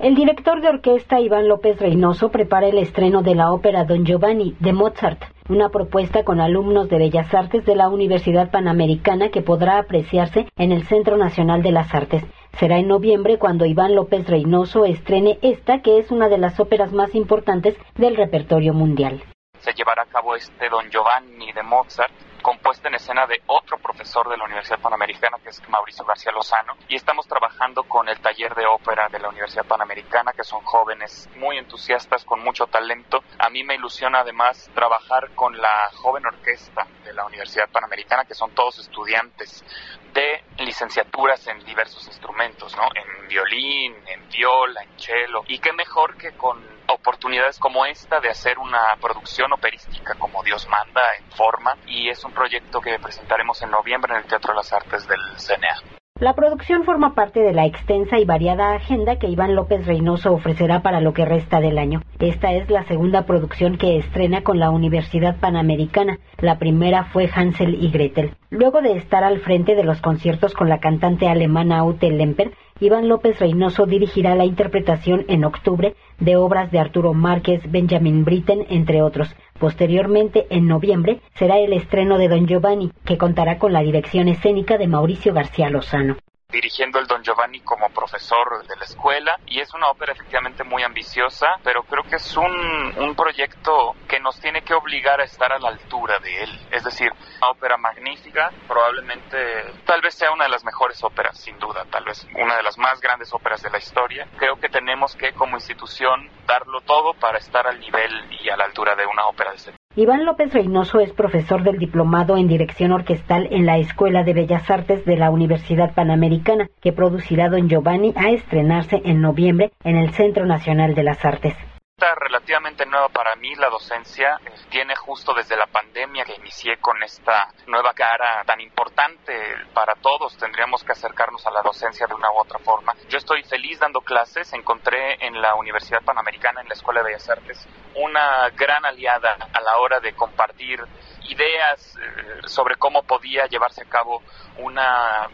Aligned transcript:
El 0.00 0.14
director 0.14 0.60
de 0.60 0.68
orquesta 0.68 1.18
Iván 1.18 1.48
López 1.48 1.80
Reynoso 1.80 2.28
prepara 2.30 2.68
el 2.68 2.78
estreno 2.78 3.22
de 3.22 3.34
la 3.34 3.50
ópera 3.50 3.82
Don 3.82 4.04
Giovanni 4.04 4.54
de 4.60 4.72
Mozart, 4.72 5.20
una 5.48 5.70
propuesta 5.70 6.22
con 6.22 6.40
alumnos 6.40 6.88
de 6.88 6.98
Bellas 6.98 7.34
Artes 7.34 7.66
de 7.66 7.74
la 7.74 7.88
Universidad 7.88 8.52
Panamericana 8.52 9.30
que 9.30 9.42
podrá 9.42 9.76
apreciarse 9.78 10.46
en 10.56 10.70
el 10.70 10.86
Centro 10.86 11.16
Nacional 11.16 11.62
de 11.62 11.72
las 11.72 11.92
Artes. 11.92 12.22
Será 12.60 12.78
en 12.78 12.86
noviembre 12.86 13.40
cuando 13.40 13.66
Iván 13.66 13.96
López 13.96 14.24
Reynoso 14.28 14.84
estrene 14.84 15.40
esta, 15.42 15.82
que 15.82 15.98
es 15.98 16.12
una 16.12 16.28
de 16.28 16.38
las 16.38 16.60
óperas 16.60 16.92
más 16.92 17.16
importantes 17.16 17.76
del 17.96 18.16
repertorio 18.16 18.74
mundial. 18.74 19.20
Se 19.58 19.72
llevará 19.72 20.02
a 20.02 20.06
cabo 20.06 20.36
este 20.36 20.68
Don 20.68 20.88
Giovanni 20.90 21.50
de 21.52 21.62
Mozart 21.64 22.12
compuesta 22.42 22.88
en 22.88 22.94
escena 22.94 23.26
de 23.26 23.42
otro 23.46 23.78
profesor 23.78 24.28
de 24.28 24.36
la 24.36 24.44
Universidad 24.44 24.80
Panamericana, 24.80 25.38
que 25.42 25.50
es 25.50 25.68
Mauricio 25.68 26.04
García 26.04 26.32
Lozano, 26.32 26.74
y 26.88 26.96
estamos 26.96 27.26
trabajando 27.26 27.82
con 27.84 28.08
el 28.08 28.20
taller 28.20 28.54
de 28.54 28.66
ópera 28.66 29.08
de 29.08 29.18
la 29.18 29.28
Universidad 29.28 29.66
Panamericana, 29.66 30.32
que 30.32 30.44
son 30.44 30.62
jóvenes 30.62 31.28
muy 31.36 31.58
entusiastas, 31.58 32.24
con 32.24 32.42
mucho 32.42 32.66
talento. 32.66 33.22
A 33.38 33.50
mí 33.50 33.64
me 33.64 33.74
ilusiona 33.74 34.20
además 34.20 34.70
trabajar 34.74 35.30
con 35.34 35.56
la 35.56 35.90
joven 35.94 36.26
orquesta 36.26 36.86
de 37.04 37.12
la 37.12 37.24
Universidad 37.26 37.68
Panamericana, 37.70 38.24
que 38.24 38.34
son 38.34 38.50
todos 38.54 38.78
estudiantes 38.78 39.64
de 40.12 40.44
licenciaturas 40.58 41.46
en 41.48 41.64
diversos 41.64 42.06
instrumentos, 42.06 42.74
¿no? 42.76 42.88
En 42.94 43.28
violín, 43.28 43.94
en 44.06 44.28
viola, 44.28 44.82
en 44.82 44.98
cello, 44.98 45.42
y 45.46 45.58
qué 45.58 45.72
mejor 45.72 46.16
que 46.16 46.32
con 46.32 46.77
oportunidades 46.88 47.58
como 47.58 47.86
esta 47.86 48.20
de 48.20 48.30
hacer 48.30 48.58
una 48.58 48.96
producción 49.00 49.52
operística 49.52 50.14
como 50.14 50.42
Dios 50.42 50.66
manda 50.68 51.00
en 51.18 51.30
forma 51.32 51.76
y 51.86 52.08
es 52.08 52.24
un 52.24 52.32
proyecto 52.32 52.80
que 52.80 52.98
presentaremos 52.98 53.60
en 53.62 53.70
noviembre 53.70 54.14
en 54.14 54.20
el 54.20 54.26
Teatro 54.26 54.52
de 54.52 54.56
las 54.56 54.72
Artes 54.72 55.06
del 55.06 55.20
CNA. 55.36 55.98
La 56.20 56.34
producción 56.34 56.84
forma 56.84 57.14
parte 57.14 57.40
de 57.40 57.52
la 57.52 57.64
extensa 57.64 58.18
y 58.18 58.24
variada 58.24 58.74
agenda 58.74 59.20
que 59.20 59.28
Iván 59.28 59.54
López 59.54 59.86
Reynoso 59.86 60.32
ofrecerá 60.32 60.82
para 60.82 61.00
lo 61.00 61.12
que 61.12 61.24
resta 61.24 61.60
del 61.60 61.78
año. 61.78 62.02
Esta 62.20 62.52
es 62.52 62.68
la 62.68 62.82
segunda 62.82 63.26
producción 63.26 63.76
que 63.76 63.96
estrena 63.96 64.42
con 64.42 64.58
la 64.58 64.70
Universidad 64.70 65.38
Panamericana. 65.38 66.18
La 66.38 66.58
primera 66.58 67.04
fue 67.04 67.30
Hansel 67.32 67.76
y 67.80 67.90
Gretel. 67.90 68.32
Luego 68.50 68.82
de 68.82 68.96
estar 68.96 69.22
al 69.22 69.38
frente 69.38 69.76
de 69.76 69.84
los 69.84 70.00
conciertos 70.00 70.52
con 70.52 70.68
la 70.68 70.80
cantante 70.80 71.28
alemana 71.28 71.84
Ute 71.84 72.10
Lemper, 72.10 72.54
Iván 72.80 73.06
López 73.08 73.38
Reynoso 73.38 73.86
dirigirá 73.86 74.34
la 74.34 74.44
interpretación 74.44 75.26
en 75.28 75.44
octubre 75.44 75.94
de 76.18 76.34
obras 76.34 76.72
de 76.72 76.80
Arturo 76.80 77.14
Márquez, 77.14 77.62
Benjamin 77.70 78.24
Britten, 78.24 78.66
entre 78.68 79.00
otros. 79.00 79.32
Posteriormente, 79.60 80.48
en 80.50 80.66
noviembre, 80.66 81.20
será 81.34 81.58
el 81.58 81.72
estreno 81.72 82.18
de 82.18 82.26
Don 82.26 82.48
Giovanni, 82.48 82.90
que 83.04 83.16
contará 83.16 83.58
con 83.58 83.72
la 83.72 83.82
dirección 83.82 84.26
escénica 84.26 84.76
de 84.76 84.88
Mauricio 84.88 85.32
García 85.32 85.70
Lozano 85.70 86.16
dirigiendo 86.50 86.98
el 86.98 87.06
Don 87.06 87.22
Giovanni 87.22 87.60
como 87.60 87.90
profesor 87.90 88.66
de 88.66 88.74
la 88.76 88.84
escuela 88.84 89.38
y 89.44 89.60
es 89.60 89.74
una 89.74 89.88
ópera 89.88 90.14
efectivamente 90.14 90.64
muy 90.64 90.82
ambiciosa, 90.82 91.46
pero 91.62 91.82
creo 91.82 92.04
que 92.04 92.16
es 92.16 92.36
un, 92.38 92.94
un 92.96 93.14
proyecto 93.14 93.94
que 94.08 94.18
nos 94.18 94.40
tiene 94.40 94.62
que 94.62 94.72
obligar 94.72 95.20
a 95.20 95.24
estar 95.24 95.52
a 95.52 95.58
la 95.58 95.68
altura 95.68 96.18
de 96.20 96.44
él. 96.44 96.60
Es 96.70 96.84
decir, 96.84 97.12
una 97.36 97.50
ópera 97.50 97.76
magnífica, 97.76 98.50
probablemente 98.66 99.36
tal 99.84 100.00
vez 100.00 100.14
sea 100.14 100.32
una 100.32 100.44
de 100.44 100.50
las 100.50 100.64
mejores 100.64 101.04
óperas, 101.04 101.38
sin 101.38 101.58
duda, 101.58 101.84
tal 101.90 102.06
vez 102.06 102.26
una 102.34 102.56
de 102.56 102.62
las 102.62 102.78
más 102.78 102.98
grandes 102.98 103.30
óperas 103.34 103.60
de 103.60 103.68
la 103.68 103.76
historia. 103.76 104.26
Creo 104.38 104.58
que 104.58 104.70
tenemos 104.70 105.14
que 105.16 105.34
como 105.34 105.56
institución 105.56 106.30
darlo 106.46 106.80
todo 106.80 107.12
para 107.12 107.36
estar 107.36 107.66
al 107.66 107.78
nivel 107.78 108.10
y 108.40 108.48
a 108.48 108.56
la 108.56 108.64
altura 108.64 108.96
de 108.96 109.04
una 109.04 109.26
ópera 109.26 109.50
de 109.50 109.56
ese 109.56 109.77
Iván 109.98 110.24
López 110.24 110.54
Reynoso 110.54 111.00
es 111.00 111.12
profesor 111.12 111.64
del 111.64 111.76
diplomado 111.76 112.36
en 112.36 112.46
dirección 112.46 112.92
orquestal 112.92 113.48
en 113.50 113.66
la 113.66 113.78
Escuela 113.78 114.22
de 114.22 114.32
Bellas 114.32 114.70
Artes 114.70 115.04
de 115.04 115.16
la 115.16 115.28
Universidad 115.28 115.92
Panamericana, 115.92 116.70
que 116.80 116.92
producirá 116.92 117.48
Don 117.48 117.68
Giovanni 117.68 118.12
a 118.14 118.30
estrenarse 118.30 119.02
en 119.04 119.20
noviembre 119.20 119.72
en 119.82 119.96
el 119.96 120.10
Centro 120.10 120.46
Nacional 120.46 120.94
de 120.94 121.02
las 121.02 121.24
Artes 121.24 121.56
relativamente 121.98 122.86
nueva 122.86 123.08
para 123.08 123.34
mí 123.36 123.54
la 123.56 123.68
docencia. 123.68 124.40
Tiene 124.70 124.94
justo 124.94 125.34
desde 125.34 125.56
la 125.56 125.66
pandemia 125.66 126.24
que 126.24 126.34
inicié 126.36 126.78
con 126.78 127.02
esta 127.02 127.52
nueva 127.66 127.92
cara 127.92 128.44
tan 128.46 128.60
importante 128.60 129.32
para 129.74 129.94
todos. 129.96 130.36
Tendríamos 130.36 130.84
que 130.84 130.92
acercarnos 130.92 131.44
a 131.46 131.50
la 131.50 131.62
docencia 131.62 132.06
de 132.06 132.14
una 132.14 132.30
u 132.30 132.38
otra 132.38 132.58
forma. 132.60 132.94
Yo 133.08 133.18
estoy 133.18 133.42
feliz 133.42 133.80
dando 133.80 134.00
clases. 134.00 134.52
Encontré 134.52 135.24
en 135.26 135.40
la 135.40 135.54
Universidad 135.56 136.02
Panamericana, 136.02 136.60
en 136.60 136.68
la 136.68 136.74
Escuela 136.74 137.00
de 137.00 137.06
Bellas 137.06 137.28
Artes, 137.28 137.68
una 137.96 138.48
gran 138.50 138.84
aliada 138.84 139.36
a 139.52 139.60
la 139.60 139.78
hora 139.78 140.00
de 140.00 140.14
compartir 140.14 140.80
ideas 141.28 141.96
eh, 141.96 142.40
sobre 142.46 142.76
cómo 142.76 143.02
podía 143.02 143.46
llevarse 143.46 143.82
a 143.82 143.88
cabo 143.88 144.22
una 144.58 145.28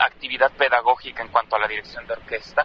actividad 0.00 0.52
pedagógica 0.52 1.22
en 1.22 1.28
cuanto 1.28 1.56
a 1.56 1.60
la 1.60 1.68
dirección 1.68 2.06
de 2.06 2.14
orquesta. 2.14 2.64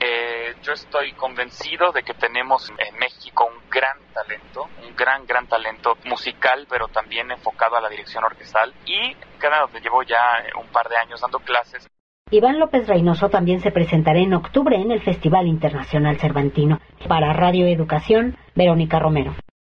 Eh, 0.00 0.54
yo 0.62 0.72
estoy 0.72 1.12
convencido 1.12 1.92
de 1.92 2.02
que 2.02 2.14
tenemos 2.14 2.70
en 2.70 2.98
México 2.98 3.46
un 3.46 3.70
gran 3.70 3.98
talento, 4.12 4.68
un 4.86 4.94
gran, 4.96 5.26
gran 5.26 5.46
talento 5.46 5.96
musical, 6.04 6.66
pero 6.68 6.88
también 6.88 7.30
enfocado 7.30 7.76
a 7.76 7.80
la 7.80 7.88
dirección 7.88 8.24
orquestal 8.24 8.72
y 8.84 9.16
donde 9.58 9.80
llevo 9.80 10.02
ya 10.02 10.44
un 10.60 10.68
par 10.68 10.88
de 10.88 10.96
años 10.96 11.20
dando 11.20 11.38
clases. 11.40 11.88
Iván 12.30 12.60
López 12.60 12.86
Reynoso 12.86 13.28
también 13.28 13.60
se 13.60 13.72
presentará 13.72 14.20
en 14.20 14.34
octubre 14.34 14.76
en 14.76 14.92
el 14.92 15.02
Festival 15.02 15.48
Internacional 15.48 16.18
Cervantino. 16.18 16.78
Para 17.08 17.32
Radio 17.32 17.66
Educación, 17.66 18.36
Verónica 18.54 19.00
Romero. 19.00 19.34